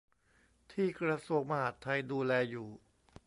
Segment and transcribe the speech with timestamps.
[0.71, 2.67] ที่กระทรวงมหาดไทยดูแลอยู่